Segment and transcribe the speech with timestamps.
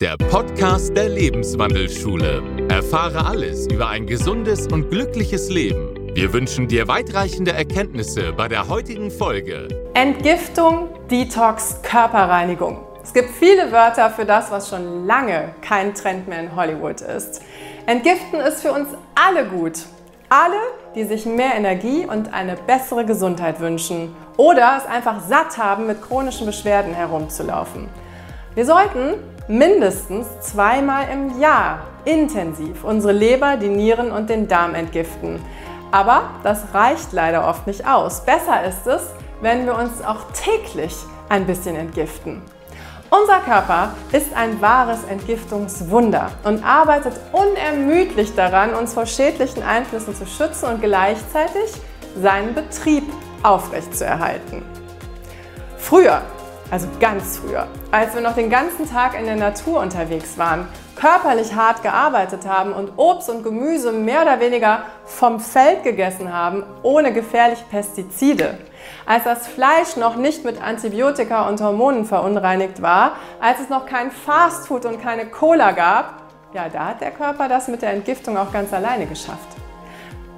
[0.00, 2.42] der Podcast der Lebenswandelschule.
[2.70, 5.94] Erfahre alles über ein gesundes und glückliches Leben.
[6.14, 9.68] Wir wünschen dir weitreichende Erkenntnisse bei der heutigen Folge.
[9.92, 12.78] Entgiftung, Detox, Körperreinigung.
[13.02, 17.42] Es gibt viele Wörter für das, was schon lange kein Trend mehr in Hollywood ist.
[17.84, 19.80] Entgiften ist für uns alle gut.
[20.30, 20.56] Alle,
[20.94, 26.00] die sich mehr Energie und eine bessere Gesundheit wünschen oder es einfach satt haben, mit
[26.00, 27.90] chronischen Beschwerden herumzulaufen.
[28.54, 29.14] Wir sollten
[29.50, 35.44] mindestens zweimal im Jahr intensiv unsere Leber, die Nieren und den Darm entgiften.
[35.90, 38.24] Aber das reicht leider oft nicht aus.
[38.24, 39.02] Besser ist es,
[39.40, 40.94] wenn wir uns auch täglich
[41.28, 42.42] ein bisschen entgiften.
[43.10, 50.26] Unser Körper ist ein wahres Entgiftungswunder und arbeitet unermüdlich daran, uns vor schädlichen Einflüssen zu
[50.26, 51.72] schützen und gleichzeitig
[52.22, 53.02] seinen Betrieb
[53.42, 54.62] aufrechtzuerhalten.
[55.76, 56.22] Früher
[56.70, 61.54] also ganz früher, als wir noch den ganzen Tag in der Natur unterwegs waren, körperlich
[61.54, 67.12] hart gearbeitet haben und Obst und Gemüse mehr oder weniger vom Feld gegessen haben, ohne
[67.12, 68.58] gefährliche Pestizide.
[69.06, 74.10] Als das Fleisch noch nicht mit Antibiotika und Hormonen verunreinigt war, als es noch kein
[74.10, 78.52] Fastfood und keine Cola gab, ja, da hat der Körper das mit der Entgiftung auch
[78.52, 79.59] ganz alleine geschafft.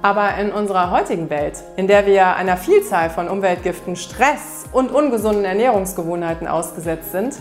[0.03, 5.45] Aber in unserer heutigen Welt, in der wir einer Vielzahl von Umweltgiften, Stress und ungesunden
[5.45, 7.37] Ernährungsgewohnheiten ausgesetzt sind,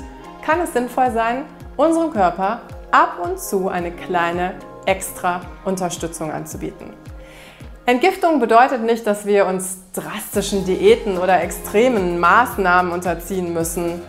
[0.46, 1.42] kann es sinnvoll sein,
[1.76, 2.60] unserem Körper
[2.92, 4.54] ab und zu eine kleine
[4.86, 6.92] extra Unterstützung anzubieten.
[7.84, 14.00] Entgiftung bedeutet nicht, dass wir uns drastischen Diäten oder extremen Maßnahmen unterziehen müssen.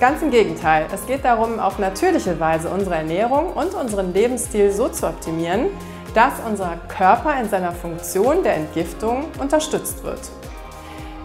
[0.00, 4.88] Ganz im Gegenteil, es geht darum, auf natürliche Weise unsere Ernährung und unseren Lebensstil so
[4.88, 5.66] zu optimieren,
[6.14, 10.20] dass unser Körper in seiner Funktion der Entgiftung unterstützt wird.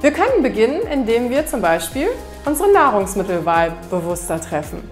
[0.02, 2.10] Wir können beginnen, indem wir zum Beispiel
[2.46, 4.88] unsere Nahrungsmittelwahl bewusster treffen.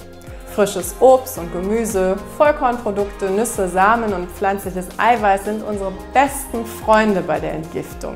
[0.55, 7.39] Frisches Obst und Gemüse, Vollkornprodukte, Nüsse, Samen und pflanzliches Eiweiß sind unsere besten Freunde bei
[7.39, 8.15] der Entgiftung.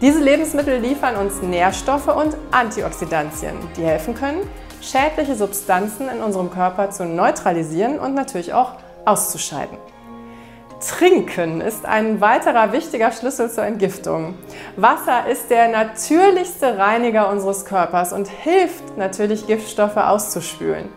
[0.00, 4.40] Diese Lebensmittel liefern uns Nährstoffe und Antioxidantien, die helfen können,
[4.80, 9.76] schädliche Substanzen in unserem Körper zu neutralisieren und natürlich auch auszuscheiden.
[10.80, 14.34] Trinken ist ein weiterer wichtiger Schlüssel zur Entgiftung.
[14.76, 20.88] Wasser ist der natürlichste Reiniger unseres Körpers und hilft natürlich, Giftstoffe auszuspülen.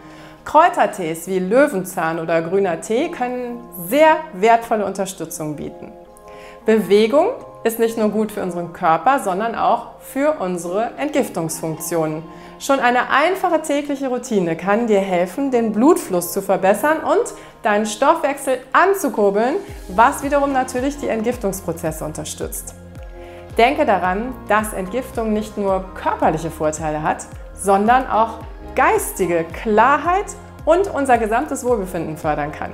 [0.45, 5.91] Kräutertees wie Löwenzahn oder grüner Tee können sehr wertvolle Unterstützung bieten.
[6.65, 7.29] Bewegung
[7.63, 12.23] ist nicht nur gut für unseren Körper, sondern auch für unsere Entgiftungsfunktionen.
[12.59, 18.57] Schon eine einfache tägliche Routine kann dir helfen, den Blutfluss zu verbessern und deinen Stoffwechsel
[18.73, 19.55] anzukurbeln,
[19.89, 22.75] was wiederum natürlich die Entgiftungsprozesse unterstützt.
[23.57, 28.39] Denke daran, dass Entgiftung nicht nur körperliche Vorteile hat, sondern auch
[28.75, 30.25] geistige Klarheit
[30.65, 32.71] und unser gesamtes Wohlbefinden fördern kann.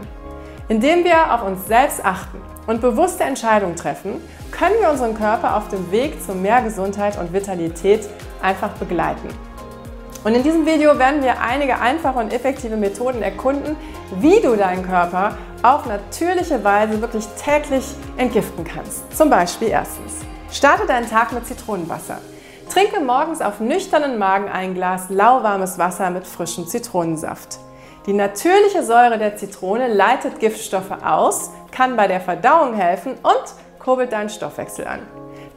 [0.68, 4.22] Indem wir auf uns selbst achten und bewusste Entscheidungen treffen,
[4.60, 8.10] können wir unseren Körper auf dem Weg zu mehr Gesundheit und Vitalität
[8.42, 9.30] einfach begleiten.
[10.26, 13.78] Und in diesem Video werden wir einige einfache und effektive Methoden erkunden,
[14.20, 17.86] wie du deinen Körper auf natürliche Weise wirklich täglich
[18.18, 19.16] entgiften kannst.
[19.16, 20.18] Zum Beispiel erstens,
[20.52, 22.18] starte deinen Tag mit Zitronenwasser.
[22.70, 27.60] Trinke morgens auf nüchternen Magen ein Glas lauwarmes Wasser mit frischem Zitronensaft.
[28.06, 34.12] Die natürliche Säure der Zitrone leitet Giftstoffe aus, kann bei der Verdauung helfen und kurbelt
[34.12, 35.00] deinen Stoffwechsel an.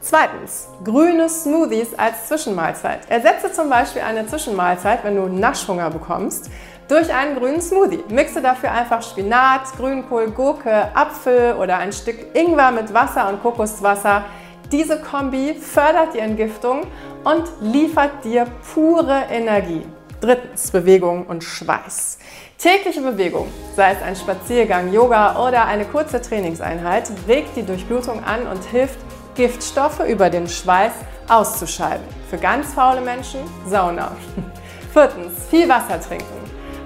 [0.00, 3.08] Zweitens, grüne Smoothies als Zwischenmahlzeit.
[3.08, 6.50] Ersetze zum Beispiel eine Zwischenmahlzeit, wenn du Naschhunger bekommst,
[6.88, 8.02] durch einen grünen Smoothie.
[8.08, 14.24] Mixe dafür einfach Spinat, Grünkohl, Gurke, Apfel oder ein Stück Ingwer mit Wasser und Kokoswasser.
[14.72, 16.82] Diese Kombi fördert die Entgiftung
[17.24, 19.86] und liefert dir pure Energie.
[20.22, 22.16] Drittens, Bewegung und Schweiß.
[22.56, 28.46] Tägliche Bewegung, sei es ein Spaziergang, Yoga oder eine kurze Trainingseinheit, regt die Durchblutung an
[28.46, 29.00] und hilft
[29.34, 30.92] Giftstoffe über den Schweiß
[31.28, 32.06] auszuscheiden.
[32.30, 34.12] Für ganz faule Menschen Sauna.
[34.92, 36.24] Viertens, viel Wasser trinken.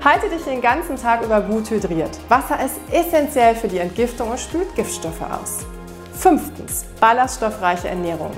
[0.03, 2.19] Halte dich den ganzen Tag über gut hydriert.
[2.31, 5.67] Wasser ist essentiell für die Entgiftung und spült Giftstoffe aus.
[6.15, 8.31] Fünftens, ballaststoffreiche Ernährung.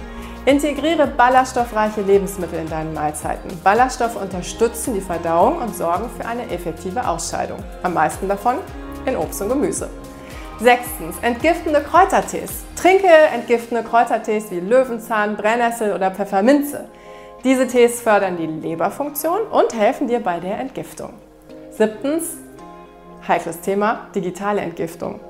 [0.49, 3.51] Integriere ballaststoffreiche Lebensmittel in deinen Mahlzeiten.
[3.63, 7.59] Ballaststoffe unterstützen die Verdauung und sorgen für eine effektive Ausscheidung.
[7.83, 8.57] Am meisten davon
[9.05, 9.91] in Obst und Gemüse.
[10.59, 12.65] Sechstens, entgiftende Kräutertees.
[12.77, 16.87] Trinke entgiftende Kräutertees wie Löwenzahn, Brennnessel oder Pfefferminze.
[17.45, 21.13] Diese Tees fördern die Leberfunktion und helfen dir bei der Entgiftung.
[21.73, 22.39] Siebtens,
[23.29, 25.21] heikles Thema, digitale Entgiftung.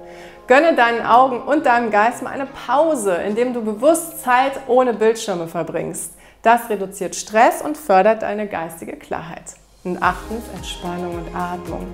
[0.49, 5.47] Gönne deinen Augen und deinem Geist mal eine Pause, indem du bewusst Zeit ohne Bildschirme
[5.47, 6.15] verbringst.
[6.41, 9.57] Das reduziert Stress und fördert deine geistige Klarheit.
[9.85, 11.87] Und achtens, Entspannung und Atmung.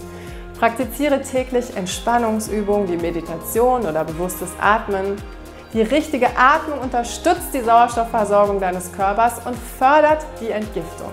[0.61, 5.17] Praktiziere täglich Entspannungsübungen wie Meditation oder bewusstes Atmen.
[5.73, 11.11] Die richtige Atmung unterstützt die Sauerstoffversorgung deines Körpers und fördert die Entgiftung.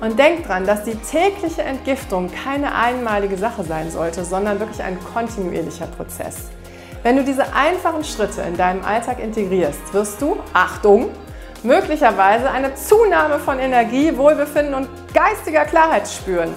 [0.00, 4.98] Und denk dran, dass die tägliche Entgiftung keine einmalige Sache sein sollte, sondern wirklich ein
[5.12, 6.50] kontinuierlicher Prozess.
[7.02, 11.10] Wenn du diese einfachen Schritte in deinem Alltag integrierst, wirst du, Achtung,
[11.62, 16.52] möglicherweise eine Zunahme von Energie, Wohlbefinden und geistiger Klarheit spüren.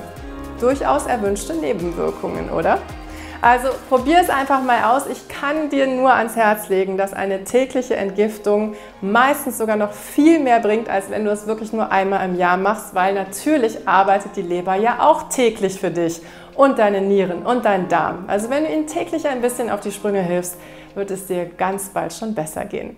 [0.60, 2.80] Durchaus erwünschte Nebenwirkungen, oder?
[3.42, 5.07] Also probier es einfach mal aus.
[5.07, 10.39] Ich kann dir nur ans Herz legen, dass eine tägliche Entgiftung meistens sogar noch viel
[10.39, 14.36] mehr bringt, als wenn du es wirklich nur einmal im Jahr machst, weil natürlich arbeitet
[14.36, 16.22] die Leber ja auch täglich für dich
[16.56, 18.25] und deine Nieren und dein Darm.
[18.28, 20.57] Also wenn du ihnen täglich ein bisschen auf die Sprünge hilfst,
[20.95, 22.98] wird es dir ganz bald schon besser gehen.